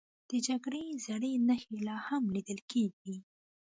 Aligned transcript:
د 0.29 0.31
جګړې 0.47 0.85
زړې 1.05 1.33
نښې 1.47 1.77
لا 1.87 1.97
هم 2.07 2.23
لیدل 2.35 2.59
کېږي. 2.71 3.17